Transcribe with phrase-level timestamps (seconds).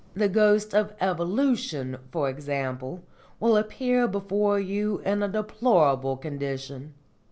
[0.15, 3.03] The ghost of Evolution, for example,
[3.39, 6.95] will appear before you in a deplorable condition.